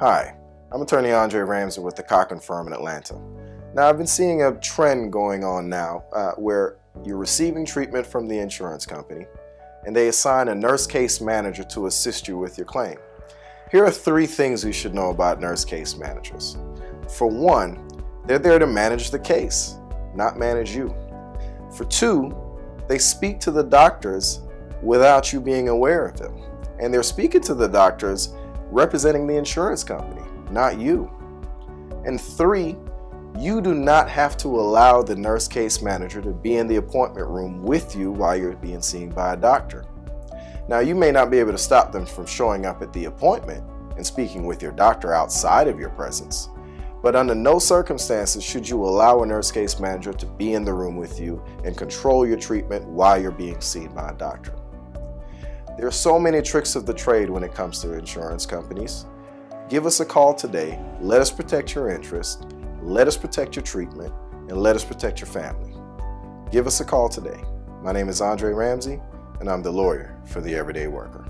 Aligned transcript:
Hi, 0.00 0.34
I'm 0.72 0.82
attorney 0.82 1.12
Andre 1.12 1.42
Ramsey 1.42 1.80
with 1.80 1.94
the 1.94 2.02
Cochran 2.02 2.40
firm 2.40 2.66
in 2.66 2.72
Atlanta. 2.72 3.16
Now, 3.74 3.88
I've 3.88 3.96
been 3.96 4.08
seeing 4.08 4.42
a 4.42 4.58
trend 4.58 5.12
going 5.12 5.44
on 5.44 5.68
now 5.68 6.02
uh, 6.12 6.32
where 6.32 6.78
you're 7.04 7.16
receiving 7.16 7.64
treatment 7.64 8.04
from 8.04 8.26
the 8.26 8.36
insurance 8.36 8.86
company 8.86 9.24
and 9.86 9.94
they 9.94 10.08
assign 10.08 10.48
a 10.48 10.54
nurse 10.54 10.88
case 10.88 11.20
manager 11.20 11.62
to 11.62 11.86
assist 11.86 12.26
you 12.26 12.36
with 12.36 12.58
your 12.58 12.64
claim. 12.64 12.96
Here 13.70 13.84
are 13.84 13.90
three 13.92 14.26
things 14.26 14.64
you 14.64 14.72
should 14.72 14.96
know 14.96 15.10
about 15.10 15.40
nurse 15.40 15.64
case 15.64 15.96
managers. 15.96 16.56
For 17.08 17.28
one, 17.28 17.88
they're 18.26 18.40
there 18.40 18.58
to 18.58 18.66
manage 18.66 19.12
the 19.12 19.20
case, 19.20 19.76
not 20.12 20.36
manage 20.36 20.74
you. 20.74 20.92
For 21.72 21.84
two, 21.84 22.36
they 22.88 22.98
speak 22.98 23.38
to 23.40 23.52
the 23.52 23.62
doctors 23.62 24.40
without 24.82 25.32
you 25.32 25.40
being 25.40 25.68
aware 25.68 26.04
of 26.04 26.18
them. 26.18 26.36
And 26.80 26.92
they're 26.92 27.04
speaking 27.04 27.42
to 27.42 27.54
the 27.54 27.68
doctors 27.68 28.34
representing 28.70 29.26
the 29.26 29.36
insurance 29.36 29.84
company, 29.84 30.22
not 30.50 30.78
you. 30.78 31.10
And 32.04 32.20
three, 32.20 32.76
you 33.38 33.60
do 33.60 33.74
not 33.74 34.08
have 34.08 34.36
to 34.38 34.48
allow 34.48 35.02
the 35.02 35.16
nurse 35.16 35.48
case 35.48 35.82
manager 35.82 36.22
to 36.22 36.30
be 36.30 36.56
in 36.56 36.68
the 36.68 36.76
appointment 36.76 37.28
room 37.28 37.62
with 37.62 37.96
you 37.96 38.12
while 38.12 38.36
you're 38.36 38.56
being 38.56 38.82
seen 38.82 39.10
by 39.10 39.32
a 39.32 39.36
doctor. 39.36 39.84
Now, 40.68 40.78
you 40.78 40.94
may 40.94 41.10
not 41.10 41.30
be 41.30 41.38
able 41.38 41.52
to 41.52 41.58
stop 41.58 41.92
them 41.92 42.06
from 42.06 42.26
showing 42.26 42.64
up 42.64 42.80
at 42.80 42.92
the 42.92 43.06
appointment 43.06 43.64
and 43.96 44.06
speaking 44.06 44.46
with 44.46 44.62
your 44.62 44.72
doctor 44.72 45.12
outside 45.12 45.68
of 45.68 45.78
your 45.78 45.90
presence, 45.90 46.48
but 47.02 47.14
under 47.14 47.34
no 47.34 47.58
circumstances 47.58 48.42
should 48.42 48.68
you 48.68 48.82
allow 48.82 49.22
a 49.22 49.26
nurse 49.26 49.50
case 49.50 49.78
manager 49.78 50.12
to 50.12 50.26
be 50.26 50.54
in 50.54 50.64
the 50.64 50.72
room 50.72 50.96
with 50.96 51.20
you 51.20 51.42
and 51.64 51.76
control 51.76 52.26
your 52.26 52.38
treatment 52.38 52.84
while 52.86 53.20
you're 53.20 53.30
being 53.30 53.60
seen 53.60 53.92
by 53.92 54.08
a 54.08 54.14
doctor. 54.14 54.54
There 55.76 55.88
are 55.88 55.92
so 55.92 56.20
many 56.20 56.40
tricks 56.40 56.76
of 56.76 56.86
the 56.86 56.94
trade 56.94 57.28
when 57.28 57.42
it 57.42 57.52
comes 57.52 57.80
to 57.80 57.98
insurance 57.98 58.46
companies. 58.46 59.06
Give 59.68 59.86
us 59.86 59.98
a 59.98 60.04
call 60.04 60.32
today. 60.32 60.80
Let 61.00 61.20
us 61.20 61.32
protect 61.32 61.74
your 61.74 61.90
interest. 61.90 62.46
Let 62.80 63.08
us 63.08 63.16
protect 63.16 63.56
your 63.56 63.64
treatment. 63.64 64.12
And 64.48 64.58
let 64.58 64.76
us 64.76 64.84
protect 64.84 65.20
your 65.20 65.26
family. 65.26 65.74
Give 66.52 66.68
us 66.68 66.78
a 66.78 66.84
call 66.84 67.08
today. 67.08 67.42
My 67.82 67.90
name 67.90 68.08
is 68.08 68.20
Andre 68.20 68.52
Ramsey, 68.52 69.00
and 69.40 69.50
I'm 69.50 69.62
the 69.62 69.72
lawyer 69.72 70.16
for 70.26 70.40
the 70.40 70.54
everyday 70.54 70.86
worker. 70.86 71.28